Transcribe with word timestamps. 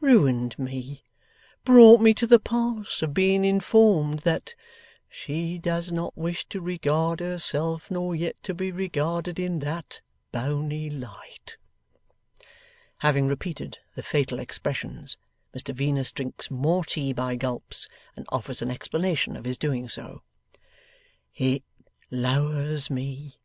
Ruined 0.00 0.58
me. 0.58 1.04
Brought 1.64 2.00
me 2.00 2.12
to 2.14 2.26
the 2.26 2.40
pass 2.40 3.02
of 3.02 3.14
being 3.14 3.44
informed 3.44 4.18
that 4.26 4.52
"she 5.08 5.58
does 5.58 5.92
not 5.92 6.18
wish 6.18 6.44
to 6.48 6.60
regard 6.60 7.20
herself, 7.20 7.88
nor 7.88 8.12
yet 8.12 8.34
to 8.42 8.52
be 8.52 8.72
regarded, 8.72 9.38
in 9.38 9.60
that 9.60 10.00
boney 10.32 10.90
light"!' 10.90 11.56
Having 12.98 13.28
repeated 13.28 13.78
the 13.94 14.02
fatal 14.02 14.40
expressions, 14.40 15.16
Mr 15.56 15.72
Venus 15.72 16.10
drinks 16.10 16.50
more 16.50 16.84
tea 16.84 17.12
by 17.12 17.36
gulps, 17.36 17.88
and 18.16 18.26
offers 18.30 18.60
an 18.62 18.72
explanation 18.72 19.36
of 19.36 19.44
his 19.44 19.56
doing 19.56 19.88
so. 19.88 20.22
'It 21.36 21.62
lowers 22.10 22.90
me. 22.90 23.36